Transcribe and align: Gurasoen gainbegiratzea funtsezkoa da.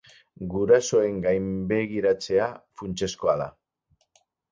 Gurasoen 0.51 1.19
gainbegiratzea 1.25 2.47
funtsezkoa 2.81 3.37
da. 3.43 3.47